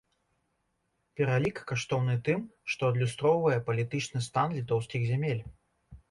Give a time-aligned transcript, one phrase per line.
[1.17, 2.39] Пералік каштоўны тым,
[2.75, 5.43] што адлюстроўвае палітычны стан літоўскіх зямель.